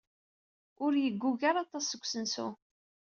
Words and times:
Ur 0.83 0.91
yeggug 1.03 1.41
ara 1.49 1.59
aṭas 1.65 1.85
seg 1.87 2.01
usensu. 2.05 2.47